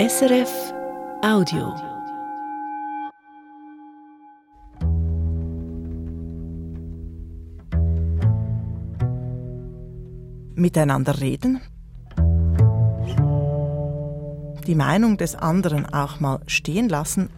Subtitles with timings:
[0.00, 0.74] SRF
[1.22, 1.72] Audio.
[10.56, 11.60] Miteinander reden,
[14.66, 17.30] die Meinung des anderen auch mal stehen lassen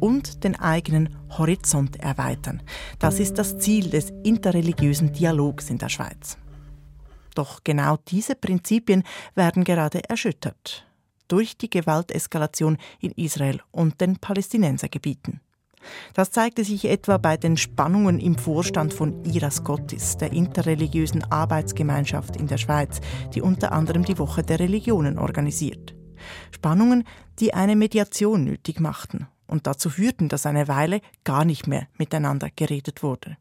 [0.00, 2.62] und den eigenen Horizont erweitern.
[2.98, 6.38] Das ist das Ziel des interreligiösen Dialogs in der Schweiz.
[7.34, 10.86] Doch genau diese Prinzipien werden gerade erschüttert
[11.30, 15.40] durch die Gewalteskalation in Israel und den Palästinensergebieten.
[16.12, 22.36] Das zeigte sich etwa bei den Spannungen im Vorstand von Iras Gottis, der interreligiösen Arbeitsgemeinschaft
[22.36, 23.00] in der Schweiz,
[23.34, 25.94] die unter anderem die Woche der Religionen organisiert.
[26.50, 27.04] Spannungen,
[27.38, 32.50] die eine Mediation nötig machten und dazu führten, dass eine Weile gar nicht mehr miteinander
[32.54, 33.38] geredet wurde.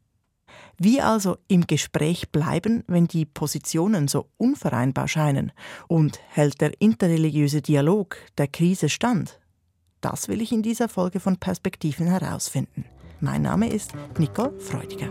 [0.81, 5.51] Wie also im Gespräch bleiben, wenn die Positionen so unvereinbar scheinen?
[5.89, 9.41] Und hält der interreligiöse Dialog der Krise stand?
[9.99, 12.85] Das will ich in dieser Folge von Perspektiven herausfinden.
[13.19, 15.09] Mein Name ist Nicole Freudiger.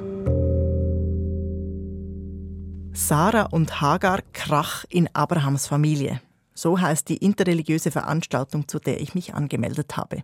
[2.95, 6.23] Sarah und Hagar Krach in Abrahams Familie.
[6.55, 10.23] So heißt die interreligiöse Veranstaltung, zu der ich mich angemeldet habe.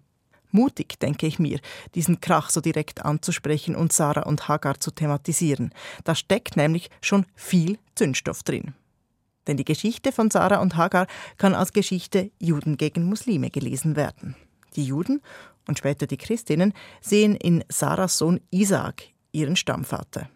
[0.55, 1.58] Mutig, denke ich mir,
[1.94, 5.72] diesen Krach so direkt anzusprechen und Sarah und Hagar zu thematisieren.
[6.05, 8.75] Da steckt nämlich schon viel Zündstoff drin.
[9.47, 11.06] Denn die Geschichte von Sarah und Hagar
[11.38, 14.36] kann als Geschichte Juden gegen Muslime gelesen werden.
[14.77, 15.20] Die Juden
[15.66, 20.28] und später die Christinnen sehen in Sarahs Sohn Isaak ihren Stammvater.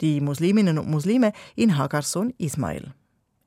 [0.00, 2.94] Die Musliminnen und Muslime in Hagars Sohn Ismail.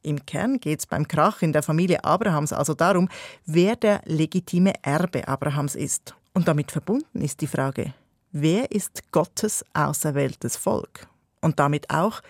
[0.02, 3.09] Im Kern geht es beim Krach in der Familie Abrahams also darum,
[3.45, 6.16] wer der legitime Erbe Abrahams ist.
[6.33, 7.94] Und damit verbunden ist die Frage,
[8.31, 11.08] wer ist Gottes auserwähltes Volk?
[11.41, 12.22] Und damit auch,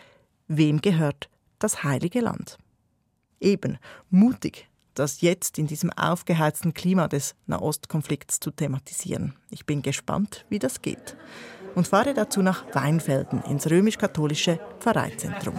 [0.47, 2.57] wem gehört das heilige Land?
[3.39, 3.77] Eben,
[4.09, 9.35] mutig, das jetzt in diesem aufgeheizten Klima des Nahostkonflikts zu thematisieren.
[9.49, 11.15] Ich bin gespannt, wie das geht.
[11.75, 15.55] Und fahre dazu nach Weinfelden ins römisch-katholische Pfarreizentrum.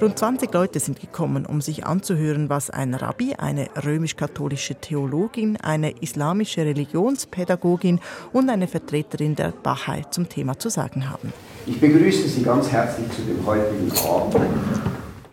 [0.00, 5.90] Rund 20 Leute sind gekommen, um sich anzuhören, was ein Rabbi, eine römisch-katholische Theologin, eine
[6.00, 8.00] islamische Religionspädagogin
[8.32, 11.34] und eine Vertreterin der Bahai zum Thema zu sagen haben.
[11.66, 14.36] Ich begrüße Sie ganz herzlich zu dem heutigen Abend.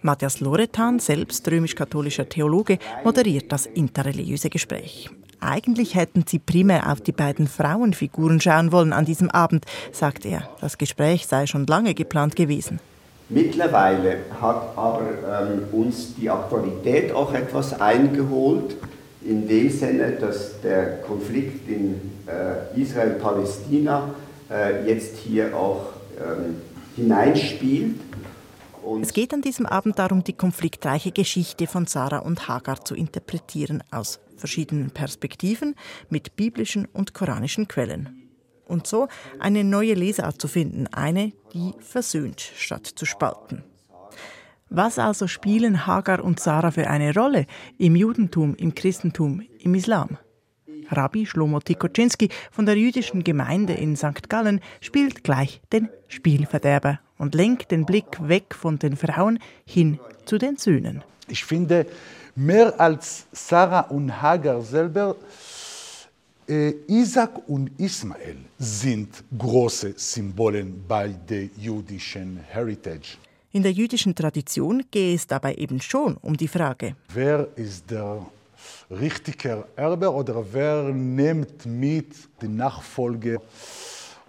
[0.01, 5.09] Matthias Loretan, selbst römisch-katholischer Theologe, moderiert das interreligiöse Gespräch.
[5.39, 10.49] Eigentlich hätten Sie primär auf die beiden Frauenfiguren schauen wollen an diesem Abend, sagt er.
[10.59, 12.81] Das Gespräch sei schon lange geplant gewesen.
[13.29, 15.01] Mittlerweile hat aber
[15.51, 18.77] ähm, uns die Aktualität auch etwas eingeholt,
[19.21, 24.15] in dem Sinne, dass der Konflikt in äh, Israel-Palästina
[24.49, 26.61] äh, jetzt hier auch ähm,
[26.95, 27.99] hineinspielt.
[28.81, 32.95] Und es geht an diesem Abend darum, die konfliktreiche Geschichte von Sarah und Hagar zu
[32.95, 35.75] interpretieren aus verschiedenen Perspektiven
[36.09, 38.26] mit biblischen und koranischen Quellen.
[38.67, 39.07] Und so
[39.39, 43.63] eine neue Lesart zu finden, eine, die versöhnt statt zu spalten.
[44.69, 47.45] Was also spielen Hagar und Sarah für eine Rolle
[47.77, 50.17] im Judentum, im Christentum, im Islam?
[50.89, 54.29] Rabbi Shlomo Tikoczynski von der jüdischen Gemeinde in St.
[54.29, 60.37] Gallen spielt gleich den Spielverderber und lenkt den Blick weg von den Frauen hin zu
[60.37, 61.03] den Söhnen.
[61.27, 61.85] Ich finde,
[62.35, 65.15] mehr als Sarah und Hagar selber,
[66.49, 73.17] Isaac und Ismael sind große Symbolen bei der jüdischen Heritage.
[73.51, 78.25] In der jüdischen Tradition gehe es dabei eben schon um die Frage, wer ist der
[78.89, 83.41] richtige Erbe oder wer nimmt mit die Nachfolge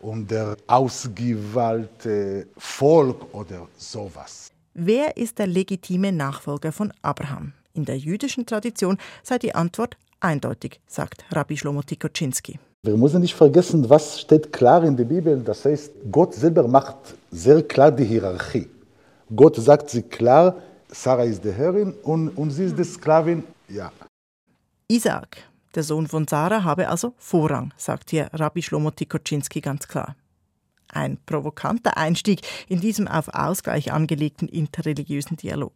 [0.01, 4.51] und der ausgewählte Volk oder sowas.
[4.75, 7.53] Wer ist der legitime Nachfolger von Abraham?
[7.75, 12.59] In der jüdischen Tradition sei die Antwort eindeutig, sagt Rabbi Shlomo Tikoczynski.
[12.83, 15.41] Wir müssen nicht vergessen, was steht klar in der Bibel.
[15.41, 16.97] Das heißt, Gott selber macht
[17.31, 18.69] sehr klar die Hierarchie.
[19.34, 20.54] Gott sagt sie klar,
[20.89, 23.42] Sarah ist die Herrin und, und sie ist die Sklavin.
[23.69, 23.92] Ja.
[24.89, 25.39] Isaac,
[25.75, 30.16] der Sohn von Sarah, habe also Vorrang, sagt hier Rabbi Shlomo Tikoczynski ganz klar.
[30.91, 35.75] Ein provokanter Einstieg in diesem auf Ausgleich angelegten interreligiösen Dialog.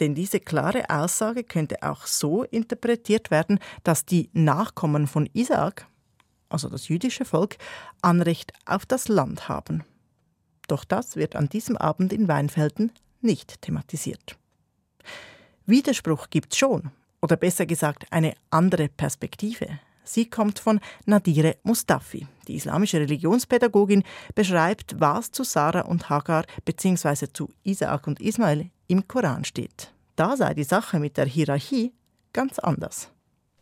[0.00, 5.86] Denn diese klare Aussage könnte auch so interpretiert werden, dass die Nachkommen von Isaak,
[6.48, 7.56] also das jüdische Volk,
[8.02, 9.84] Anrecht auf das Land haben.
[10.66, 14.36] Doch das wird an diesem Abend in Weinfelden nicht thematisiert.
[15.66, 16.90] Widerspruch gibt's schon,
[17.22, 19.78] oder besser gesagt eine andere Perspektive.
[20.04, 22.26] Sie kommt von Nadire Mustafi.
[22.46, 24.04] Die islamische Religionspädagogin
[24.34, 27.28] beschreibt, was zu Sarah und Hagar bzw.
[27.32, 29.90] zu Isaak und Ismael im Koran steht.
[30.14, 31.92] Da sei die Sache mit der Hierarchie
[32.32, 33.10] ganz anders.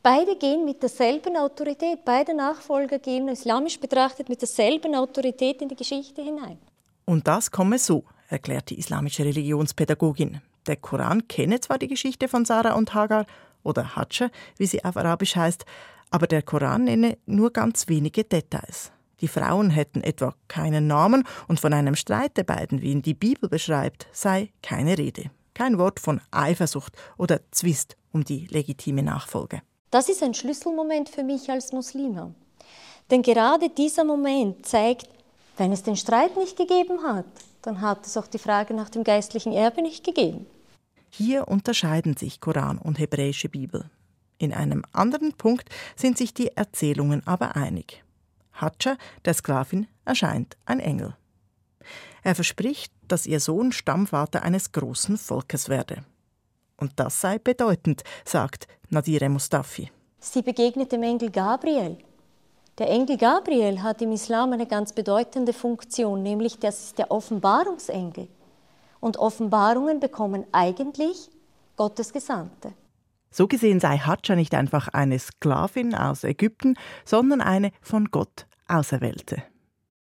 [0.02, 5.76] Beide gehen mit derselben Autorität, beide Nachfolger gehen islamisch betrachtet mit derselben Autorität in die
[5.76, 6.58] Geschichte hinein.
[7.04, 10.40] Und das komme so, erklärt die islamische Religionspädagogin.
[10.66, 13.26] Der Koran kenne zwar die Geschichte von Sarah und Hagar
[13.62, 15.64] oder Hatscha, wie sie auf Arabisch heißt,
[16.12, 18.92] aber der Koran nenne nur ganz wenige Details.
[19.20, 23.14] Die Frauen hätten etwa keinen Namen und von einem Streit der beiden, wie ihn die
[23.14, 25.30] Bibel beschreibt, sei keine Rede.
[25.54, 29.62] Kein Wort von Eifersucht oder Zwist um die legitime Nachfolge.
[29.90, 32.34] Das ist ein Schlüsselmoment für mich als Muslima.
[33.10, 35.08] Denn gerade dieser Moment zeigt,
[35.56, 37.26] wenn es den Streit nicht gegeben hat,
[37.62, 40.46] dann hat es auch die Frage nach dem geistlichen Erbe nicht gegeben.
[41.10, 43.84] Hier unterscheiden sich Koran und hebräische Bibel.
[44.42, 48.02] In einem anderen Punkt sind sich die Erzählungen aber einig.
[48.54, 51.16] Hatscha, der Sklavin, erscheint ein Engel.
[52.24, 56.04] Er verspricht, dass ihr Sohn Stammvater eines großen Volkes werde.
[56.76, 59.92] Und das sei bedeutend, sagt Nadire Mustafi.
[60.18, 61.98] Sie begegnet dem Engel Gabriel.
[62.78, 68.26] Der Engel Gabriel hat im Islam eine ganz bedeutende Funktion, nämlich das ist der Offenbarungsengel.
[68.98, 71.30] Und Offenbarungen bekommen eigentlich
[71.76, 72.72] Gottes Gesandte.
[73.32, 79.42] So gesehen sei Hatscha nicht einfach eine Sklavin aus Ägypten, sondern eine von Gott auserwählte.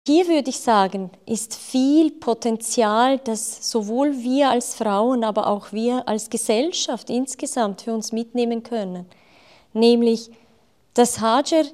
[0.08, 6.08] Hier würde ich sagen, ist viel Potenzial, das sowohl wir als Frauen, aber auch wir
[6.08, 9.06] als Gesellschaft insgesamt für uns mitnehmen können.
[9.74, 10.32] Nämlich,
[10.96, 11.66] dass Hajar,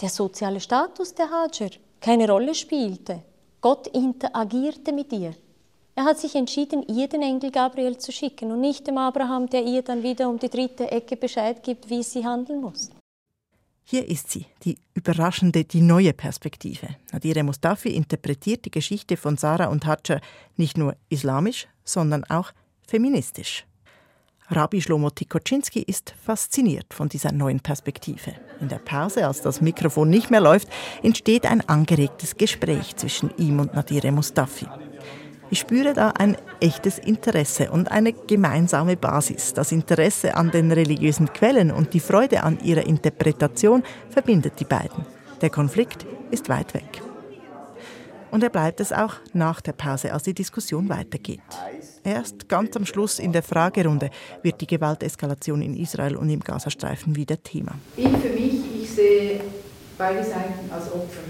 [0.00, 1.70] der soziale Status der Hajar,
[2.00, 3.22] keine Rolle spielte.
[3.60, 5.34] Gott interagierte mit ihr.
[5.96, 9.64] Er hat sich entschieden, ihr den Engel Gabriel zu schicken und nicht dem Abraham, der
[9.64, 12.90] ihr dann wieder um die dritte Ecke Bescheid gibt, wie sie handeln muss.
[13.84, 16.88] Hier ist sie, die überraschende, die neue Perspektive.
[17.12, 20.20] Nadire Mustafi interpretiert die Geschichte von Sarah und Hatscher
[20.56, 22.50] nicht nur islamisch, sondern auch
[22.88, 23.66] feministisch.
[24.48, 28.34] Rabbi Shlomo Tikoczynski ist fasziniert von dieser neuen Perspektive.
[28.60, 30.68] In der Pause, als das Mikrofon nicht mehr läuft,
[31.02, 34.66] entsteht ein angeregtes Gespräch zwischen ihm und Nadire Mustafi.
[35.54, 39.52] Ich spüre da ein echtes Interesse und eine gemeinsame Basis.
[39.52, 45.06] Das Interesse an den religiösen Quellen und die Freude an ihrer Interpretation verbindet die beiden.
[45.42, 47.00] Der Konflikt ist weit weg.
[48.32, 51.38] Und er bleibt es auch nach der Pause, als die Diskussion weitergeht.
[52.02, 54.10] Erst ganz am Schluss in der Fragerunde
[54.42, 57.76] wird die Gewalteskalation in Israel und im Gazastreifen wieder Thema.
[57.96, 59.40] Ich für mich, ich sehe
[59.96, 61.22] beide Seiten als Opfer.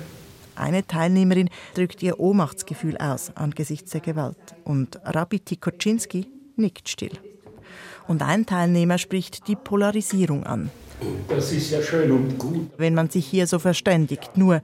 [0.57, 7.19] Eine Teilnehmerin drückt ihr Ohnmachtsgefühl aus angesichts der Gewalt und Rabbi Tikoczynski nickt still.
[8.07, 10.71] Und ein Teilnehmer spricht die Polarisierung an.
[11.29, 12.71] Das ist ja schön und gut.
[12.77, 14.63] Wenn man sich hier so verständigt, nur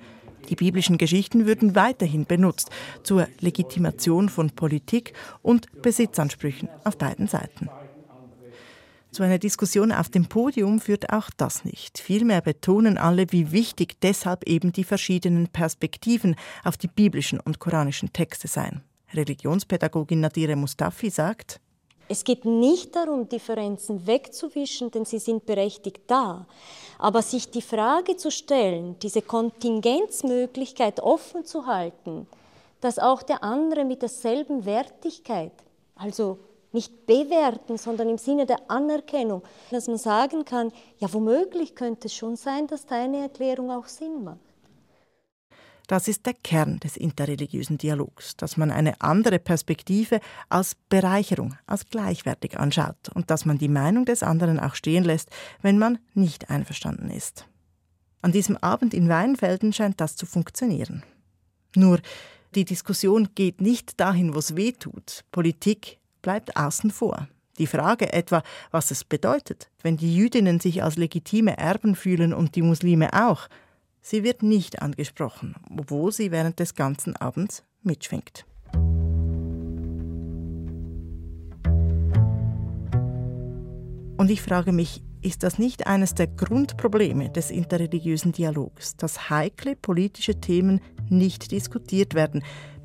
[0.48, 2.70] die biblischen Geschichten würden weiterhin benutzt
[3.02, 5.12] zur Legitimation von Politik
[5.42, 7.68] und Besitzansprüchen auf beiden Seiten.
[9.12, 11.98] Zu einer Diskussion auf dem Podium führt auch das nicht.
[11.98, 18.12] Vielmehr betonen alle, wie wichtig deshalb eben die verschiedenen Perspektiven auf die biblischen und koranischen
[18.12, 18.82] Texte seien.
[19.12, 21.60] Religionspädagogin Nadire Mustafi sagt,
[22.12, 26.46] es geht nicht darum, Differenzen wegzuwischen, denn sie sind berechtigt da.
[26.98, 32.26] Aber sich die Frage zu stellen, diese Kontingenzmöglichkeit offen zu halten,
[32.80, 35.52] dass auch der andere mit derselben Wertigkeit,
[35.94, 36.38] also
[36.72, 42.14] nicht bewerten, sondern im Sinne der Anerkennung, dass man sagen kann, ja, womöglich könnte es
[42.14, 44.38] schon sein, dass deine Erklärung auch Sinn macht.
[45.90, 51.86] Das ist der Kern des interreligiösen Dialogs, dass man eine andere Perspektive als Bereicherung, als
[51.86, 55.30] gleichwertig anschaut und dass man die Meinung des anderen auch stehen lässt,
[55.62, 57.44] wenn man nicht einverstanden ist.
[58.22, 61.02] An diesem Abend in Weinfelden scheint das zu funktionieren.
[61.74, 61.98] Nur,
[62.54, 65.24] die Diskussion geht nicht dahin, wo es weh tut.
[65.32, 67.28] Politik bleibt außen vor.
[67.58, 72.54] Die Frage etwa, was es bedeutet, wenn die Jüdinnen sich als legitime Erben fühlen und
[72.56, 73.48] die Muslime auch,
[74.00, 78.46] sie wird nicht angesprochen, obwohl sie während des ganzen Abends mitschwingt.
[84.16, 89.76] Und ich frage mich, ist das nicht eines der Grundprobleme des interreligiösen Dialogs, dass heikle
[89.76, 92.42] politische Themen nicht diskutiert werden,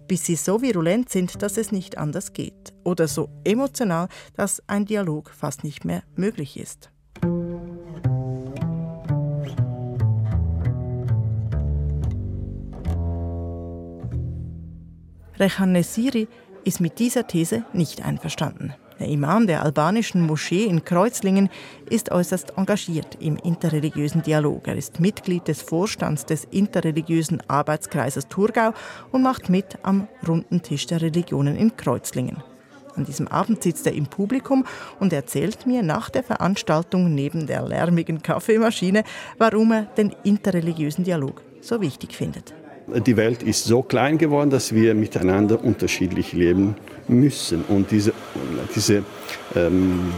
[0.07, 4.85] bis sie so virulent sind, dass es nicht anders geht, oder so emotional, dass ein
[4.85, 6.91] Dialog fast nicht mehr möglich ist.
[15.37, 16.27] Rechan Nesiri
[16.63, 18.73] ist mit dieser These nicht einverstanden.
[18.99, 21.49] Der Imam der albanischen Moschee in Kreuzlingen
[21.89, 24.67] ist äußerst engagiert im interreligiösen Dialog.
[24.67, 28.73] Er ist Mitglied des Vorstands des interreligiösen Arbeitskreises Thurgau
[29.11, 32.41] und macht mit am runden Tisch der Religionen in Kreuzlingen.
[32.95, 34.65] An diesem Abend sitzt er im Publikum
[35.01, 39.03] und erzählt mir nach der Veranstaltung neben der lärmigen Kaffeemaschine,
[39.37, 42.53] warum er den interreligiösen Dialog so wichtig findet.
[42.87, 46.75] Die Welt ist so klein geworden, dass wir miteinander unterschiedlich leben
[47.07, 47.63] müssen.
[47.67, 48.13] Und diese,
[48.75, 49.03] diese
[49.55, 50.11] ähm,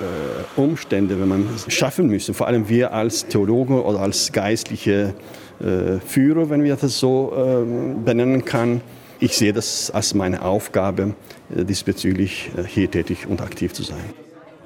[0.00, 5.14] äh, Umstände, wenn man schaffen müssen, vor allem wir als Theologen oder als geistliche
[5.60, 8.82] äh, Führer, wenn wir das so äh, benennen kann,
[9.20, 11.14] ich sehe das als meine Aufgabe,
[11.56, 14.04] äh, diesbezüglich äh, hier tätig und aktiv zu sein.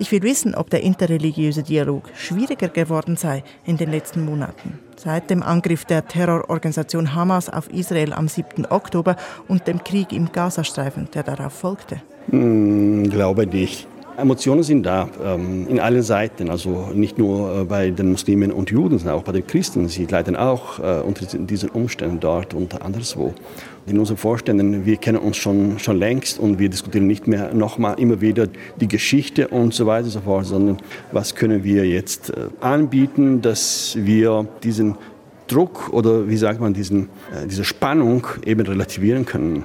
[0.01, 4.79] Ich will wissen, ob der interreligiöse Dialog schwieriger geworden sei in den letzten Monaten.
[4.97, 8.67] Seit dem Angriff der Terrororganisation Hamas auf Israel am 7.
[8.67, 9.17] Oktober
[9.49, 12.01] und dem Krieg im Gazastreifen, der darauf folgte.
[12.31, 13.89] Hm, glaube nicht.
[14.19, 18.69] Emotionen sind da, ähm, in allen Seiten, also nicht nur äh, bei den Muslimen und
[18.69, 19.89] Juden, sondern auch bei den Christen.
[19.89, 23.33] Sie leiden auch äh, unter diesen Umständen dort und anderswo.
[23.87, 28.01] In unseren Vorständen, wir kennen uns schon, schon längst und wir diskutieren nicht mehr nochmal
[28.01, 28.49] immer wieder
[28.81, 30.79] die Geschichte und so weiter und so fort, sondern
[31.13, 34.97] was können wir jetzt äh, anbieten, dass wir diesen
[35.47, 37.09] Druck oder wie sagt man, diesen,
[37.49, 39.65] diese Spannung eben relativieren können.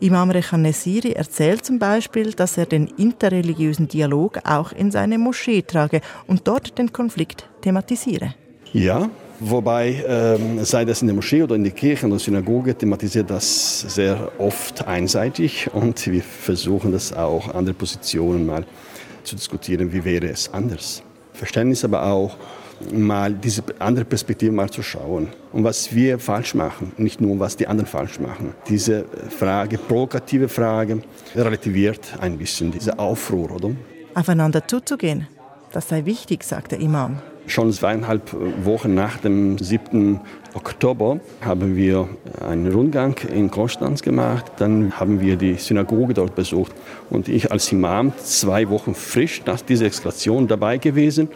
[0.00, 5.62] Imam Rechan Nesiri erzählt zum Beispiel, dass er den interreligiösen Dialog auch in seine Moschee
[5.62, 8.34] trage und dort den Konflikt thematisiere.
[8.72, 9.08] Ja,
[9.40, 13.80] wobei, ähm, sei das in der Moschee oder in der Kirche oder Synagoge, thematisiert das
[13.80, 18.66] sehr oft einseitig und wir versuchen das auch andere Positionen mal
[19.24, 21.02] zu diskutieren, wie wäre es anders.
[21.32, 22.36] Verständnis aber auch,
[22.92, 27.56] mal diese andere Perspektive mal zu schauen und was wir falsch machen, nicht nur was
[27.56, 28.54] die anderen falsch machen.
[28.68, 31.02] Diese Frage, provokative Frage,
[31.34, 33.70] relativiert ein bisschen diese Aufruhr, oder?
[34.14, 35.26] Aufeinander zuzugehen,
[35.72, 37.18] das sei wichtig, sagt der Imam.
[37.48, 40.20] Schon zweieinhalb Wochen nach dem 7.
[40.54, 42.08] Oktober haben wir
[42.40, 44.50] einen Rundgang in Konstanz gemacht.
[44.56, 46.72] Dann haben wir die Synagoge dort besucht.
[47.08, 51.28] Und ich als Imam, zwei Wochen frisch nach dieser Eskalation dabei gewesen,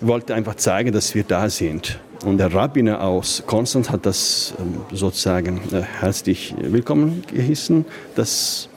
[0.00, 1.98] wollte einfach zeigen, dass wir da sind.
[2.24, 7.84] Und der Rabbiner aus Konstanz hat das ähm, sozusagen äh, herzlich willkommen geheißen,
[8.16, 8.68] dass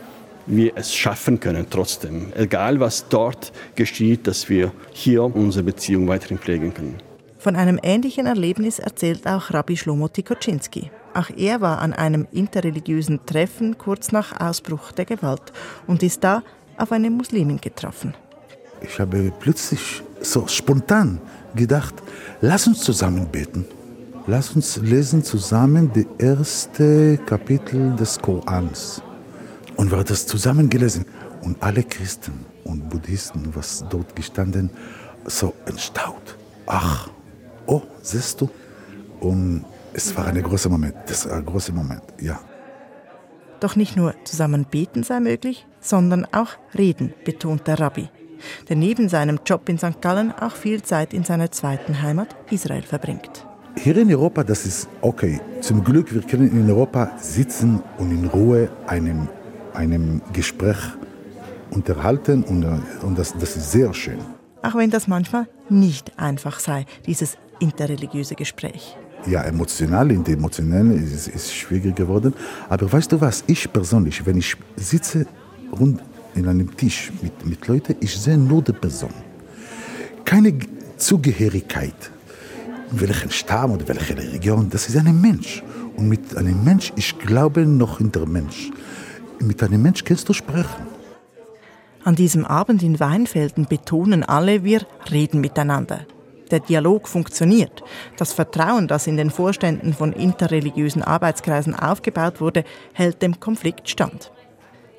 [0.45, 6.37] wir es schaffen können trotzdem, egal was dort geschieht, dass wir hier unsere Beziehung weiterhin
[6.37, 6.97] pflegen können.
[7.37, 10.91] Von einem ähnlichen Erlebnis erzählt auch Rabbi Shlomo Tikoczynski.
[11.13, 15.51] Auch er war an einem interreligiösen Treffen kurz nach Ausbruch der Gewalt
[15.87, 16.43] und ist da
[16.77, 18.13] auf eine Muslimin getroffen.
[18.81, 21.19] Ich habe plötzlich so spontan
[21.55, 21.93] gedacht,
[22.41, 23.65] lass uns zusammen beten.
[24.27, 29.01] Lass uns lesen zusammen die erste Kapitel des Korans.
[29.77, 31.05] Und wir haben das zusammen gelesen.
[31.41, 34.69] Und alle Christen und Buddhisten, was dort gestanden,
[35.25, 36.37] so entstaut.
[36.67, 37.09] Ach,
[37.65, 38.49] oh, siehst du?
[39.19, 40.95] Und es war ein großer Moment.
[41.07, 42.39] Das war ein großer Moment, ja.
[43.59, 48.09] Doch nicht nur zusammen beten sei möglich, sondern auch reden, betont der Rabbi
[48.69, 50.01] der neben seinem Job in St.
[50.01, 53.45] Gallen auch viel Zeit in seiner zweiten Heimat Israel verbringt.
[53.75, 55.39] Hier in Europa, das ist okay.
[55.61, 59.27] Zum Glück, wir können in Europa sitzen und in Ruhe einem,
[59.73, 60.77] einem Gespräch
[61.71, 62.65] unterhalten und,
[63.01, 64.19] und das, das ist sehr schön.
[64.61, 68.97] Auch wenn das manchmal nicht einfach sei, dieses interreligiöse Gespräch.
[69.25, 72.33] Ja, emotional, in dem Emotionellen ist es schwieriger geworden.
[72.69, 75.27] Aber weißt du was, ich persönlich, wenn ich sitze
[75.79, 76.01] rund
[76.35, 79.13] in einem Tisch mit, mit Leuten, ich sehe nur die Person.
[80.25, 80.57] Keine
[80.97, 82.11] Zugehörigkeit,
[82.91, 85.63] welchen Stamm oder welche Religion, das ist ein Mensch.
[85.97, 88.71] Und mit einem Mensch, ich glaube noch in der Mensch.
[89.39, 90.87] Mit einem Mensch kannst du sprechen.
[92.03, 96.05] An diesem Abend in Weinfelden betonen alle, wir reden miteinander.
[96.49, 97.83] Der Dialog funktioniert.
[98.17, 104.31] Das Vertrauen, das in den Vorständen von interreligiösen Arbeitskreisen aufgebaut wurde, hält dem Konflikt stand.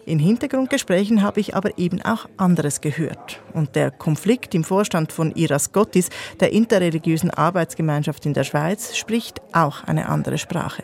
[0.04, 3.40] In Hintergrundgesprächen habe ich aber eben auch anderes gehört.
[3.52, 9.40] Und der Konflikt im Vorstand von Iras Gottis, der interreligiösen Arbeitsgemeinschaft in der Schweiz, spricht
[9.52, 10.82] auch eine andere Sprache.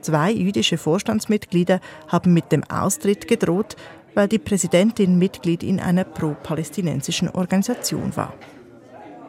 [0.00, 3.76] Zwei jüdische Vorstandsmitglieder haben mit dem Austritt gedroht,
[4.14, 8.32] weil die Präsidentin Mitglied in einer pro-palästinensischen Organisation war.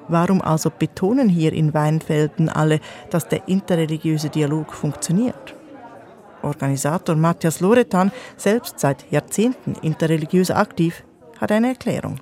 [0.08, 2.80] Warum also betonen hier in Weinfelden alle,
[3.10, 5.57] dass der interreligiöse Dialog funktioniert?
[6.48, 11.04] Organisator Matthias Loretan, selbst seit Jahrzehnten interreligiös aktiv,
[11.40, 12.20] hat eine Erklärung.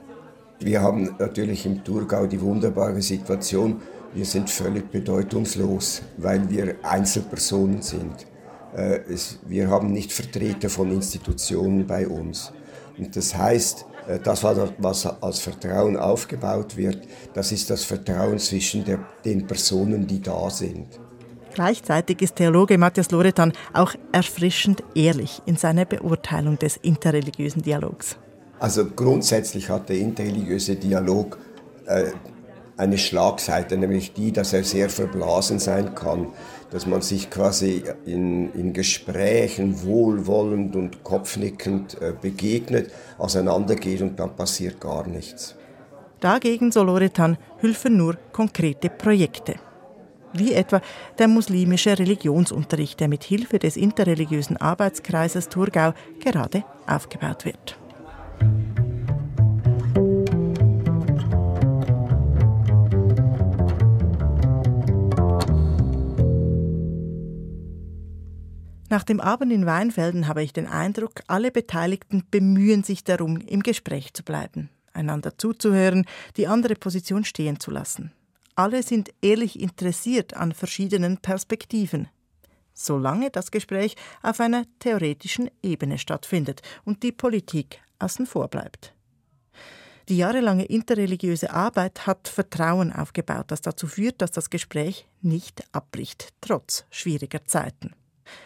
[0.59, 3.81] Wir haben natürlich im Thurgau die wunderbare Situation,
[4.13, 8.25] wir sind völlig bedeutungslos, weil wir Einzelpersonen sind.
[8.75, 8.99] Äh,
[9.47, 12.51] wir haben nicht Vertreter von Institutionen bei uns.
[12.97, 18.83] Und das heißt, Äh, das, was als Vertrauen aufgebaut wird, das ist das Vertrauen zwischen
[19.23, 20.99] den Personen, die da sind.
[21.55, 28.17] Gleichzeitig ist Theologe Matthias Loretan auch erfrischend ehrlich in seiner Beurteilung des interreligiösen Dialogs.
[28.59, 31.37] Also grundsätzlich hat der interreligiöse Dialog
[31.85, 32.11] äh,
[32.75, 36.27] eine Schlagseite, nämlich die, dass er sehr verblasen sein kann,
[36.71, 44.35] dass man sich quasi in, in Gesprächen wohlwollend und kopfnickend äh, begegnet, auseinandergeht und dann
[44.35, 45.55] passiert gar nichts.
[46.19, 49.55] Dagegen, so Loretan, helfen nur konkrete Projekte.
[50.37, 50.81] Wie etwa
[51.17, 57.77] der muslimische Religionsunterricht, der mit Hilfe des interreligiösen Arbeitskreises Thurgau gerade aufgebaut wird.
[68.89, 73.63] Nach dem Abend in Weinfelden habe ich den Eindruck, alle Beteiligten bemühen sich darum, im
[73.63, 76.05] Gespräch zu bleiben, einander zuzuhören,
[76.37, 78.11] die andere Position stehen zu lassen.
[78.55, 82.07] Alle sind ehrlich interessiert an verschiedenen Perspektiven,
[82.73, 88.93] solange das Gespräch auf einer theoretischen Ebene stattfindet und die Politik außen vor bleibt.
[90.07, 96.29] Die jahrelange interreligiöse Arbeit hat Vertrauen aufgebaut, das dazu führt, dass das Gespräch nicht abbricht,
[96.41, 97.93] trotz schwieriger Zeiten.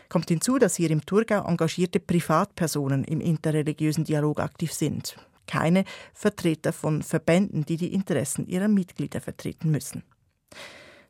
[0.08, 5.18] Kommt hinzu, dass hier im Thurgau engagierte Privatpersonen im interreligiösen Dialog aktiv sind.
[5.50, 10.04] Keine Vertreter von Verbänden, die die Interessen ihrer Mitglieder vertreten müssen.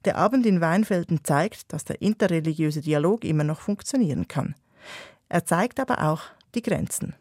[0.05, 4.55] Der Abend in Weinfelden zeigt, dass der interreligiöse Dialog immer noch funktionieren kann.
[5.27, 6.21] Er zeigt aber auch
[6.55, 7.15] die Grenzen.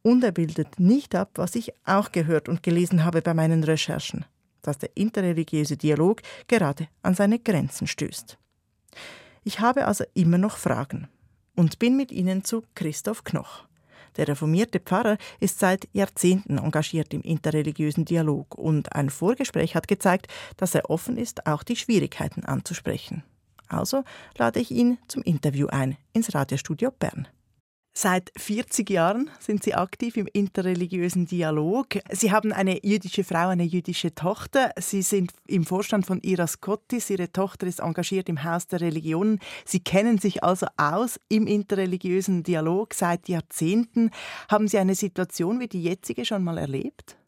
[0.00, 4.24] Und er bildet nicht ab, was ich auch gehört und gelesen habe bei meinen Recherchen,
[4.62, 8.38] dass der interreligiöse Dialog gerade an seine Grenzen stößt.
[9.44, 11.08] Ich habe also immer noch Fragen
[11.56, 13.66] und bin mit ihnen zu Christoph Knoch.
[14.16, 20.28] Der reformierte Pfarrer ist seit Jahrzehnten engagiert im interreligiösen Dialog und ein Vorgespräch hat gezeigt,
[20.56, 23.22] dass er offen ist, auch die Schwierigkeiten anzusprechen.
[23.68, 24.04] Also
[24.36, 27.26] lade ich ihn zum Interview ein ins Radiostudio Bern.
[27.94, 31.88] Seit 40 Jahren sind Sie aktiv im interreligiösen Dialog.
[32.10, 34.72] Sie haben eine jüdische Frau, eine jüdische Tochter.
[34.78, 37.10] Sie sind im Vorstand von Iras Kottis.
[37.10, 39.40] Ihre Tochter ist engagiert im Haus der Religionen.
[39.66, 44.10] Sie kennen sich also aus im interreligiösen Dialog seit Jahrzehnten.
[44.50, 47.18] Haben Sie eine Situation wie die jetzige schon mal erlebt?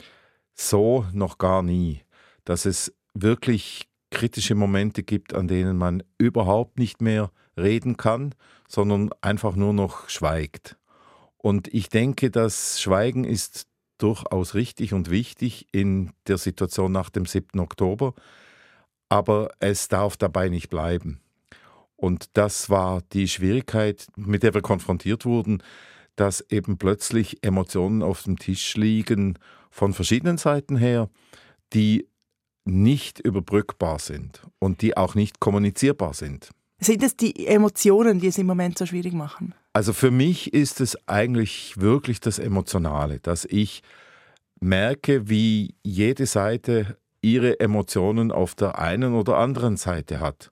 [0.55, 2.01] So noch gar nie.
[2.47, 8.35] Dass es wirklich kritische Momente gibt, an denen man überhaupt nicht mehr reden kann,
[8.69, 10.77] sondern einfach nur noch schweigt.
[11.37, 13.67] Und ich denke, das Schweigen ist
[13.99, 17.61] durchaus richtig und wichtig in der Situation nach dem 7.
[17.61, 18.15] Oktober,
[19.09, 21.21] aber es darf dabei nicht bleiben.
[21.97, 25.63] Und das war die Schwierigkeit, mit der wir konfrontiert wurden,
[26.17, 29.39] dass eben plötzlich Emotionen auf dem Tisch liegen
[29.71, 31.09] von verschiedenen Seiten her,
[31.73, 32.09] die
[32.65, 36.51] nicht überbrückbar sind und die auch nicht kommunizierbar sind.
[36.81, 39.55] Sind es die Emotionen, die es im Moment so schwierig machen?
[39.73, 43.83] Also für mich ist es eigentlich wirklich das Emotionale, dass ich
[44.61, 50.51] merke, wie jede Seite ihre Emotionen auf der einen oder anderen Seite hat.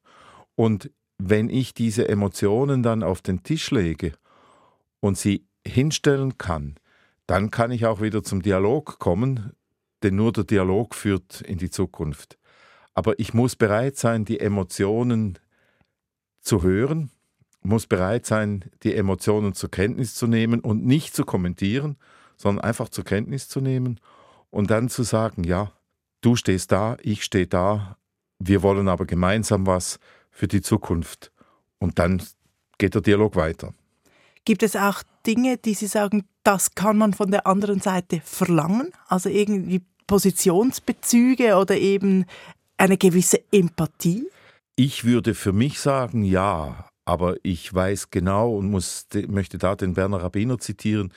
[0.55, 4.13] Und wenn ich diese Emotionen dann auf den Tisch lege
[5.01, 6.77] und sie hinstellen kann,
[7.27, 9.53] dann kann ich auch wieder zum Dialog kommen,
[10.03, 12.39] denn nur der Dialog führt in die Zukunft.
[12.95, 15.39] Aber ich muss bereit sein, die Emotionen
[16.41, 17.11] zu hören,
[17.63, 21.97] muss bereit sein, die Emotionen zur Kenntnis zu nehmen und nicht zu kommentieren,
[22.37, 24.01] sondern einfach zur Kenntnis zu nehmen
[24.51, 25.73] und dann zu sagen, ja,
[26.21, 27.97] du stehst da, ich stehe da,
[28.39, 29.99] wir wollen aber gemeinsam was
[30.31, 31.33] für die Zukunft.
[31.79, 32.23] Und dann
[32.79, 33.75] geht der Dialog weiter.
[34.45, 38.91] Gibt es auch Dinge, die Sie sagen, das kann man von der anderen Seite verlangen?
[39.07, 39.83] Also irgendwie
[40.13, 42.27] Positionsbezüge oder eben
[42.77, 44.27] eine gewisse Empathie?
[44.77, 49.95] Ich würde für mich sagen, ja, aber ich weiß genau und muss, möchte da den
[49.95, 51.15] Berner Rabbiner zitieren,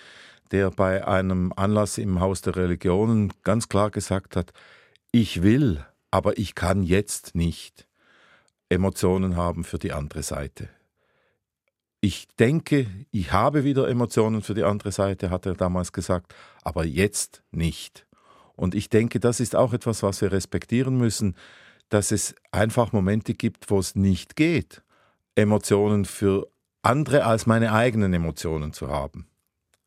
[0.51, 4.53] der bei einem Anlass im Haus der Religionen ganz klar gesagt hat,
[5.11, 7.89] ich will, aber ich kann jetzt nicht
[8.69, 10.69] Emotionen haben für die andere Seite.
[11.99, 16.85] Ich denke, ich habe wieder Emotionen für die andere Seite, hat er damals gesagt, aber
[16.85, 18.04] jetzt nicht.
[18.55, 21.35] Und ich denke, das ist auch etwas, was wir respektieren müssen
[21.89, 24.83] dass es einfach Momente gibt, wo es nicht geht,
[25.35, 26.49] Emotionen für
[26.81, 29.27] andere als meine eigenen Emotionen zu haben.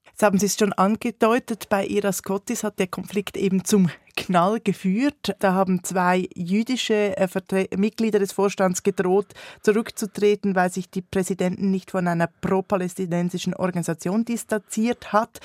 [0.06, 4.58] Jetzt haben Sie es schon angedeutet, bei Ira Scottis hat der Konflikt eben zum Knall
[4.58, 5.36] geführt.
[5.38, 11.92] Da haben zwei jüdische äh, Mitglieder des Vorstands gedroht, zurückzutreten, weil sich die Präsidentin nicht
[11.92, 15.38] von einer pro-palästinensischen Organisation distanziert hat.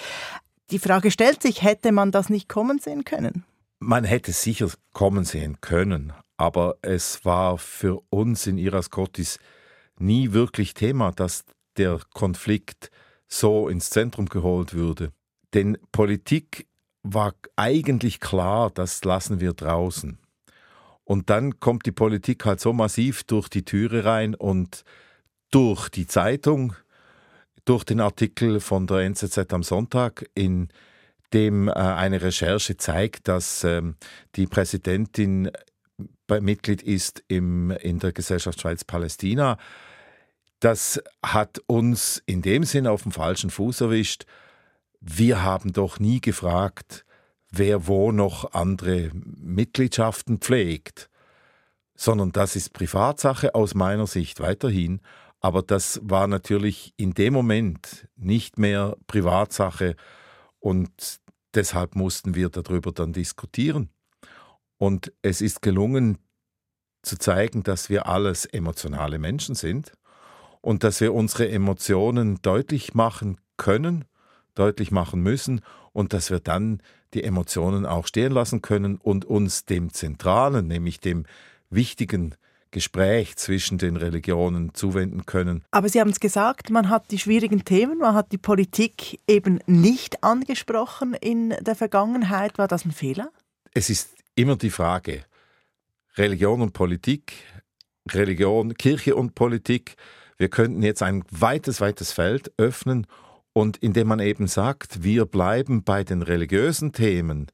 [0.74, 3.46] Die Frage stellt sich, hätte man das nicht kommen sehen können?
[3.80, 9.38] Man hätte sicher kommen sehen können, aber es war für uns in Iras Kotis
[10.00, 11.46] nie wirklich Thema, dass
[11.78, 12.90] der Konflikt
[13.28, 15.12] so ins Zentrum geholt würde.
[15.54, 16.68] Denn Politik
[17.04, 20.18] war eigentlich klar, das lassen wir draußen.
[21.04, 24.84] Und dann kommt die Politik halt so massiv durch die Türe rein und
[25.52, 26.74] durch die Zeitung,
[27.66, 30.70] durch den Artikel von der NZZ am Sonntag, in
[31.34, 33.96] dem äh, eine Recherche zeigt, dass ähm,
[34.36, 35.52] die Präsidentin
[36.30, 39.58] Mitglied ist im, in der Gesellschaft Schweiz-Palästina.
[40.60, 44.26] Das hat uns in dem Sinn auf dem falschen Fuß erwischt.
[45.00, 47.06] Wir haben doch nie gefragt,
[47.52, 51.10] wer wo noch andere Mitgliedschaften pflegt,
[51.96, 55.02] sondern das ist Privatsache aus meiner Sicht weiterhin.
[55.44, 59.98] Aber das war natürlich in dem Moment nicht mehr Privatsache
[60.60, 61.20] und
[61.54, 63.90] deshalb mussten wir darüber dann diskutieren.
[64.78, 66.18] Und es ist gelungen
[67.02, 69.92] zu zeigen, dass wir alles emotionale Menschen sind
[70.62, 74.06] und dass wir unsere Emotionen deutlich machen können,
[74.56, 75.60] deutlich machen müssen
[75.92, 76.82] und dass wir dann
[77.14, 81.26] die Emotionen auch stehen lassen können und uns dem Zentralen, nämlich dem
[81.70, 82.36] wichtigen
[82.74, 85.64] Gespräch zwischen den Religionen zuwenden können.
[85.72, 89.60] Aber Sie haben es gesagt, man hat die schwierigen Themen, man hat die Politik eben
[89.66, 92.58] nicht angesprochen in der Vergangenheit.
[92.58, 93.30] War das ein Fehler?
[93.74, 95.24] Es ist immer die Frage,
[96.18, 97.34] Religion und Politik,
[98.12, 99.96] Religion, Kirche und Politik.
[100.38, 103.08] Wir könnten jetzt ein weites, weites Feld öffnen
[103.54, 107.48] und indem man eben sagt, wir bleiben bei den religiösen Themen,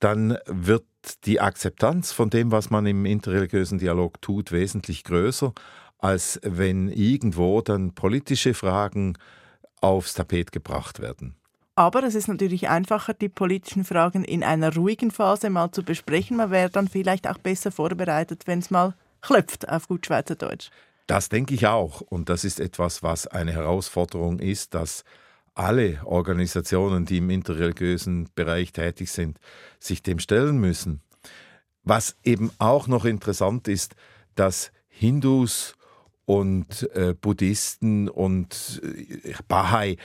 [0.00, 0.84] dann wird
[1.24, 5.52] die Akzeptanz von dem, was man im interreligiösen Dialog tut, wesentlich größer,
[5.98, 9.16] als wenn irgendwo dann politische Fragen
[9.80, 11.36] aufs Tapet gebracht werden.
[11.76, 16.36] Aber es ist natürlich einfacher, die politischen Fragen in einer ruhigen Phase mal zu besprechen.
[16.36, 20.70] Man wäre dann vielleicht auch besser vorbereitet, wenn es mal klopft, auf gut Schweizerdeutsch.
[21.06, 22.00] Das denke ich auch.
[22.00, 25.04] Und das ist etwas, was eine Herausforderung ist, dass
[25.54, 29.38] alle Organisationen, die im interreligiösen Bereich tätig sind,
[29.78, 31.00] sich dem stellen müssen.
[31.84, 33.94] Was eben auch noch interessant ist,
[34.34, 35.74] dass Hindus
[36.24, 39.96] und äh, Buddhisten und äh, Bahai,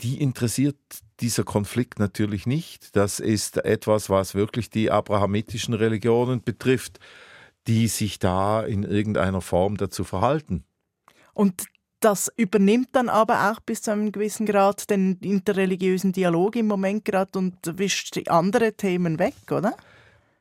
[0.00, 0.76] die interessiert
[1.20, 2.94] dieser Konflikt natürlich nicht.
[2.94, 7.00] Das ist etwas, was wirklich die abrahamitischen Religionen betrifft,
[7.66, 10.64] die sich da in irgendeiner Form dazu verhalten.
[11.34, 11.64] Und
[12.00, 17.04] das übernimmt dann aber auch bis zu einem gewissen Grad den interreligiösen Dialog im Moment
[17.04, 19.76] gerade und wischt andere Themen weg, oder?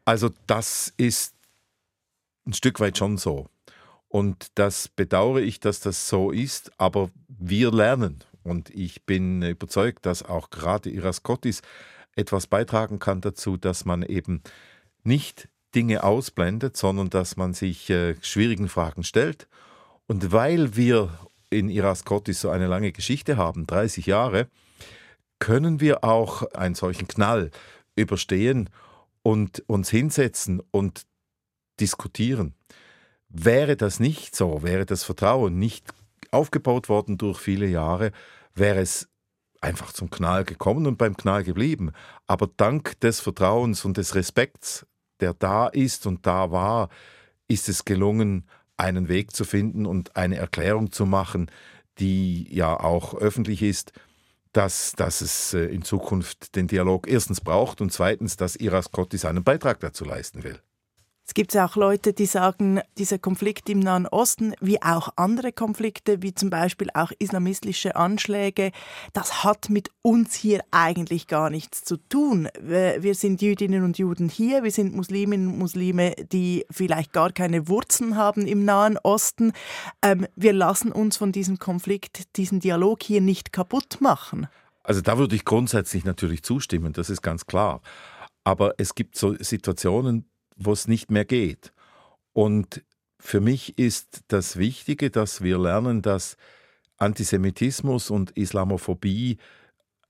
[0.05, 1.33] Also das ist
[2.45, 3.47] ein Stück weit schon so.
[4.07, 8.23] Und das bedauere ich, dass das so ist, aber wir lernen.
[8.43, 11.61] Und ich bin überzeugt, dass auch gerade Iraskotis
[12.15, 14.41] etwas beitragen kann dazu, dass man eben
[15.03, 19.47] nicht Dinge ausblendet, sondern dass man sich äh, schwierigen Fragen stellt.
[20.07, 21.09] Und weil wir
[21.49, 24.47] in Iraskotis so eine lange Geschichte haben, 30 Jahre,
[25.39, 27.51] können wir auch einen solchen Knall
[27.95, 28.69] überstehen
[29.23, 31.05] und uns hinsetzen und
[31.79, 32.53] diskutieren.
[33.29, 35.85] Wäre das nicht so, wäre das Vertrauen nicht
[36.31, 38.11] aufgebaut worden durch viele Jahre,
[38.53, 39.09] wäre es
[39.61, 41.91] einfach zum Knall gekommen und beim Knall geblieben.
[42.25, 44.85] Aber dank des Vertrauens und des Respekts,
[45.19, 46.89] der da ist und da war,
[47.47, 48.45] ist es gelungen,
[48.77, 51.51] einen Weg zu finden und eine Erklärung zu machen,
[51.99, 53.91] die ja auch öffentlich ist,
[54.53, 59.17] dass, dass es äh, in Zukunft den Dialog erstens braucht und zweitens, dass Iras Kotti
[59.17, 60.59] seinen Beitrag dazu leisten will.
[61.29, 66.21] Es gibt auch Leute, die sagen, dieser Konflikt im Nahen Osten, wie auch andere Konflikte,
[66.21, 68.71] wie zum Beispiel auch islamistische Anschläge,
[69.11, 72.47] das hat mit uns hier eigentlich gar nichts zu tun.
[72.61, 77.67] Wir sind Jüdinnen und Juden hier, wir sind Musliminnen und Muslime, die vielleicht gar keine
[77.67, 79.51] Wurzeln haben im Nahen Osten.
[80.01, 84.47] Ähm, wir lassen uns von diesem Konflikt, diesen Dialog hier nicht kaputt machen.
[84.81, 87.81] Also da würde ich grundsätzlich natürlich zustimmen, das ist ganz klar.
[88.45, 90.25] Aber es gibt so Situationen,
[90.57, 91.73] wo es nicht mehr geht.
[92.33, 92.83] Und
[93.19, 96.37] für mich ist das Wichtige, dass wir lernen, dass
[96.97, 99.37] Antisemitismus und Islamophobie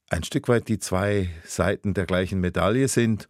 [0.10, 3.28] ein Stück weit die zwei Seiten der gleichen Medaille sind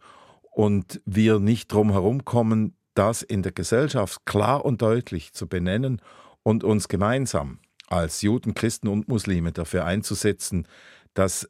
[0.50, 6.00] und wir nicht drum herum kommen, das in der Gesellschaft klar und deutlich zu benennen
[6.42, 10.66] und uns gemeinsam als Juden, Christen und Muslime dafür einzusetzen,
[11.14, 11.48] dass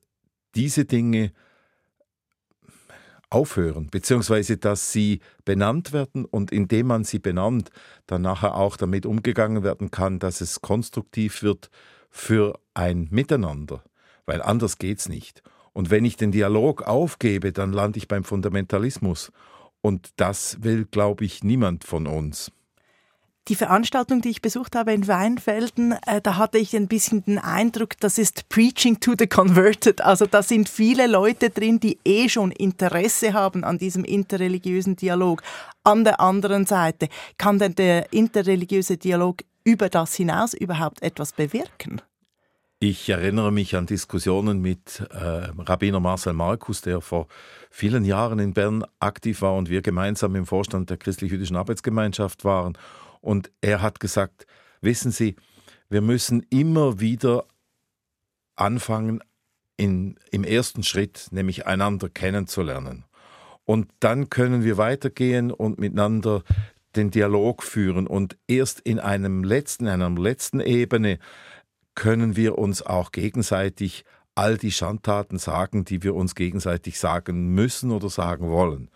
[0.54, 1.32] diese Dinge
[3.30, 7.70] aufhören, beziehungsweise dass sie benannt werden und indem man sie benannt,
[8.06, 11.70] dann nachher auch damit umgegangen werden kann, dass es konstruktiv wird
[12.10, 13.82] für ein Miteinander,
[14.26, 15.42] weil anders geht's nicht.
[15.72, 19.30] Und wenn ich den Dialog aufgebe, dann lande ich beim Fundamentalismus.
[19.80, 22.50] Und das will, glaube ich, niemand von uns.
[23.48, 27.38] Die Veranstaltung, die ich besucht habe in Weinfelden, äh, da hatte ich ein bisschen den
[27.38, 30.02] Eindruck, das ist Preaching to the Converted.
[30.02, 35.42] Also da sind viele Leute drin, die eh schon Interesse haben an diesem interreligiösen Dialog.
[35.82, 37.08] An der anderen Seite,
[37.38, 42.02] kann denn der interreligiöse Dialog über das hinaus überhaupt etwas bewirken?
[42.80, 47.28] Ich erinnere mich an Diskussionen mit äh, Rabbiner Marcel Markus, der vor
[47.70, 52.76] vielen Jahren in Bern aktiv war und wir gemeinsam im Vorstand der christlich-jüdischen Arbeitsgemeinschaft waren.
[53.20, 54.46] Und er hat gesagt,
[54.80, 55.36] wissen Sie,
[55.88, 57.46] wir müssen immer wieder
[58.56, 59.20] anfangen,
[59.76, 63.04] in, im ersten Schritt, nämlich einander kennenzulernen.
[63.64, 66.42] Und dann können wir weitergehen und miteinander
[66.96, 68.06] den Dialog führen.
[68.06, 71.18] Und erst in einem letzten, einer letzten Ebene
[71.94, 74.04] können wir uns auch gegenseitig
[74.34, 78.90] all die Schandtaten sagen, die wir uns gegenseitig sagen müssen oder sagen wollen.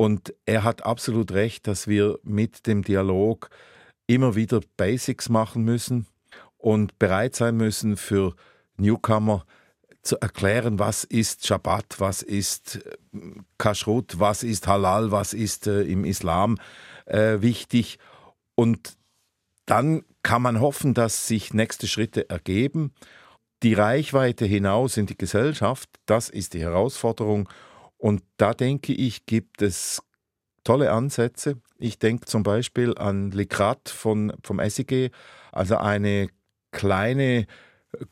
[0.00, 3.50] Und er hat absolut recht, dass wir mit dem Dialog
[4.06, 6.06] immer wieder Basics machen müssen
[6.56, 8.34] und bereit sein müssen für
[8.78, 9.44] Newcomer
[10.00, 13.20] zu erklären, was ist Shabbat, was ist äh,
[13.58, 16.56] Kashrut, was ist Halal, was ist äh, im Islam
[17.04, 17.98] äh, wichtig.
[18.54, 18.96] Und
[19.66, 22.94] dann kann man hoffen, dass sich nächste Schritte ergeben.
[23.62, 27.50] Die Reichweite hinaus in die Gesellschaft, das ist die Herausforderung.
[28.00, 30.02] Und da denke ich, gibt es
[30.64, 31.60] tolle Ansätze.
[31.78, 35.10] Ich denke zum Beispiel an Likrat von, vom SIG,
[35.52, 36.28] also eine
[36.72, 37.46] kleine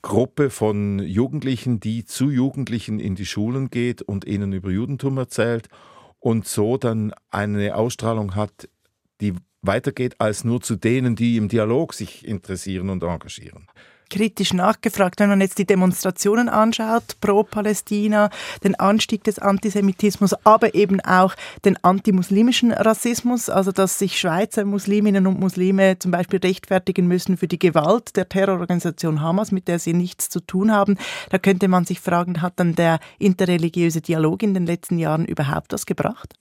[0.03, 5.69] Gruppe von Jugendlichen, die zu Jugendlichen in die Schulen geht und ihnen über Judentum erzählt
[6.19, 8.69] und so dann eine Ausstrahlung hat,
[9.23, 13.69] die weitergeht als nur zu denen, die im Dialog sich interessieren und engagieren
[14.09, 15.21] kritisch nachgefragt.
[15.21, 18.31] Wenn man jetzt die Demonstrationen anschaut, pro Palästina,
[18.65, 25.27] den Anstieg des Antisemitismus, aber eben auch den antimuslimischen Rassismus, also dass sich Schweizer Musliminnen
[25.27, 29.93] und Muslime zum Beispiel rechtfertigen müssen für die Gewalt der Terrororganisation Hamas, mit der sie
[29.93, 30.97] nichts zu tun haben,
[31.31, 35.73] da könnte man sich fragen, hat dann der interreligiöse Dialog in den letzten Jahren überhaupt
[35.73, 36.35] was gebracht?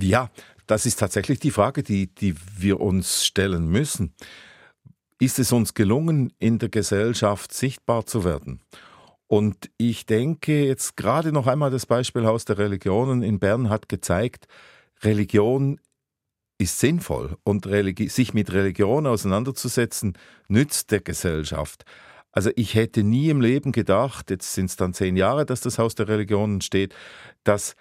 [0.00, 0.30] Ja,
[0.66, 4.14] das ist tatsächlich die Frage, die, die wir uns stellen müssen.
[5.20, 8.62] Ist es uns gelungen, in der Gesellschaft sichtbar zu werden?
[9.26, 13.90] Und ich denke jetzt gerade noch einmal das Beispiel Haus der Religionen in Bern hat
[13.90, 14.46] gezeigt,
[15.02, 15.78] Religion
[16.56, 20.16] ist sinnvoll und Religi sich mit Religion auseinanderzusetzen,
[20.48, 21.84] nützt der Gesellschaft.
[22.32, 25.78] Also ich hätte nie im Leben gedacht, jetzt sind es dann zehn Jahre, dass das
[25.78, 26.94] Haus der Religionen steht,
[27.44, 27.76] dass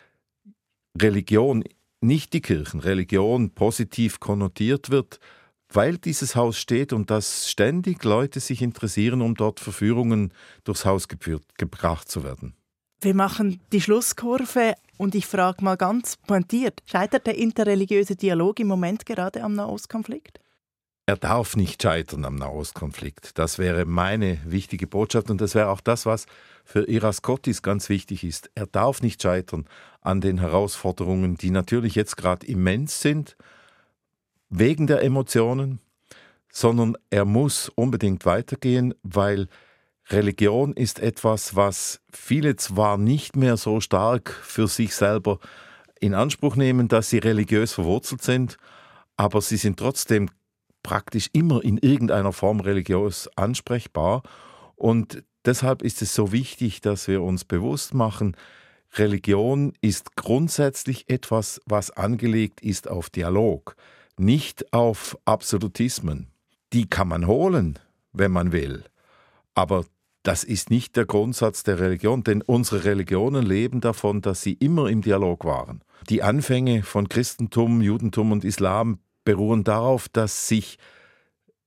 [1.02, 1.64] Religion
[2.02, 5.20] nicht die Kirchenreligion positiv konnotiert wird,
[5.72, 11.08] weil dieses Haus steht und dass ständig Leute sich interessieren, um dort Verführungen durchs Haus
[11.08, 12.56] geführt, gebracht zu werden.
[13.02, 18.68] Wir machen die Schlusskurve und ich frage mal ganz pointiert, scheitert der interreligiöse Dialog im
[18.68, 20.40] Moment gerade am Nahostkonflikt?
[21.06, 23.40] Er darf nicht scheitern am Nahostkonflikt.
[23.40, 26.28] Das wäre meine wichtige Botschaft und das wäre auch das, was
[26.64, 28.52] für Iras Kottis ganz wichtig ist.
[28.54, 29.66] Er darf nicht scheitern
[30.02, 33.38] an den Herausforderungen, die natürlich jetzt gerade immens sind,
[34.50, 35.80] wegen der Emotionen,
[36.52, 39.48] sondern er muss unbedingt weitergehen, weil
[40.10, 45.40] Religion ist etwas, was viele zwar nicht mehr so stark für sich selber
[46.00, 48.58] in Anspruch nehmen, dass sie religiös verwurzelt sind,
[49.18, 50.30] aber sie sind trotzdem
[50.82, 54.24] praktisch immer in irgendeiner Form religiös ansprechbar.
[54.76, 58.36] Und deshalb ist es so wichtig, dass wir uns bewusst machen,
[58.96, 63.76] Religion ist grundsätzlich etwas, was angelegt ist auf Dialog,
[64.20, 66.28] nicht auf Absolutismen.
[66.74, 67.80] Die kann man holen,
[68.14, 68.84] wenn man will.
[69.56, 69.86] Aber
[70.24, 74.90] das ist nicht der Grundsatz der Religion, denn unsere Religionen leben davon, dass sie immer
[74.90, 75.82] im Dialog waren.
[76.10, 80.78] Die Anfänge von Christentum, Judentum und Islam beruhen darauf, dass sich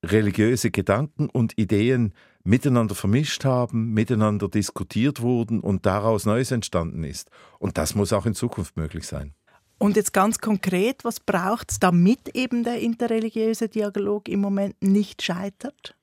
[0.05, 2.13] religiöse Gedanken und Ideen
[2.45, 7.31] miteinander vermischt haben, miteinander diskutiert wurden und daraus Neues entstanden ist.
[7.59, 9.35] Und das muss auch in Zukunft möglich sein.
[9.83, 15.23] Und jetzt ganz konkret, was braucht es, damit eben der interreligiöse Dialog im Moment nicht
[15.23, 15.97] scheitert?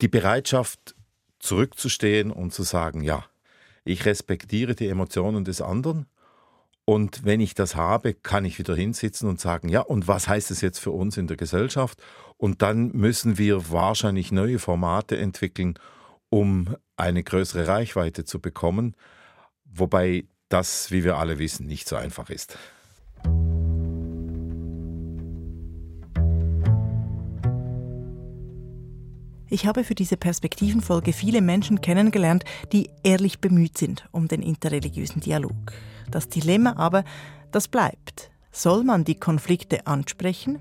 [0.00, 0.94] Die Bereitschaft,
[1.38, 3.26] zurückzustehen und zu sagen, ja,
[3.84, 6.06] ich respektiere die Emotionen des anderen
[6.86, 10.50] und wenn ich das habe, kann ich wieder hinsitzen und sagen, ja, und was heißt
[10.50, 12.02] es jetzt für uns in der Gesellschaft?
[12.38, 15.78] Und dann müssen wir wahrscheinlich neue Formate entwickeln,
[16.30, 18.96] um eine größere Reichweite zu bekommen,
[19.66, 22.56] wobei das, wie wir alle wissen, nicht so einfach ist.
[29.48, 35.20] Ich habe für diese Perspektivenfolge viele Menschen kennengelernt, die ehrlich bemüht sind um den interreligiösen
[35.20, 35.72] Dialog.
[36.10, 37.04] Das Dilemma aber,
[37.52, 38.30] das bleibt.
[38.50, 40.58] Soll man die Konflikte ansprechen,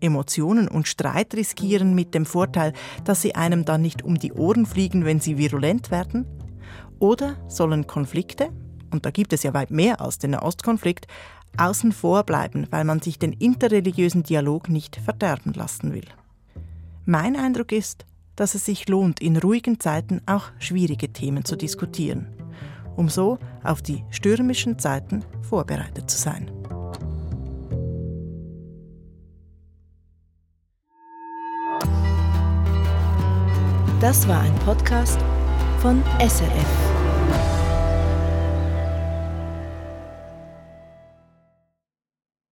[0.00, 2.72] Emotionen und Streit riskieren mit dem Vorteil,
[3.04, 6.24] dass sie einem dann nicht um die Ohren fliegen, wenn sie virulent werden?
[7.00, 8.50] Oder sollen Konflikte,
[8.90, 11.06] und da gibt es ja weit mehr als den Nahostkonflikt,
[11.56, 16.06] außen vor bleiben, weil man sich den interreligiösen Dialog nicht verderben lassen will?
[17.04, 18.04] Mein Eindruck ist,
[18.36, 22.28] dass es sich lohnt, in ruhigen Zeiten auch schwierige Themen zu diskutieren,
[22.96, 26.50] um so auf die stürmischen Zeiten vorbereitet zu sein.
[34.00, 35.18] Das war ein Podcast
[35.80, 36.87] von SRF.